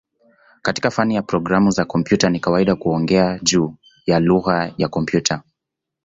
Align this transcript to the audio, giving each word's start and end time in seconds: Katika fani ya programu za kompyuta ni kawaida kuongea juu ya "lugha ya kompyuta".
Katika 0.61 0.91
fani 0.91 1.15
ya 1.15 1.21
programu 1.21 1.71
za 1.71 1.85
kompyuta 1.85 2.29
ni 2.29 2.39
kawaida 2.39 2.75
kuongea 2.75 3.39
juu 3.43 3.75
ya 4.05 4.19
"lugha 4.19 4.71
ya 4.77 4.87
kompyuta". 4.87 5.43